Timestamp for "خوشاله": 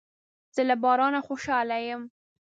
1.27-1.77